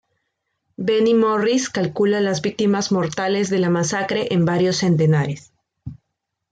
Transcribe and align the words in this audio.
Benny 0.77 1.13
Morris 1.13 1.69
calcula 1.69 2.21
las 2.21 2.41
víctimas 2.41 2.91
mortales 2.91 3.51
de 3.51 3.59
la 3.59 3.69
masacre 3.69 4.29
en 4.31 4.45
varios 4.45 4.77
centenares. 4.77 5.51